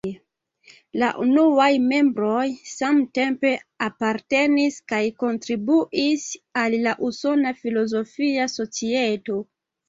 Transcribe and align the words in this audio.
La 1.01 1.07
unuaj 1.23 1.65
membroj 1.89 2.45
samtempe 2.69 3.51
apartenis 3.89 4.79
kaj 4.93 5.01
kontribuis 5.25 6.25
al 6.63 6.79
la 6.87 6.95
Usona 7.11 7.53
Filozofia 7.61 8.49
Societo. 8.57 9.39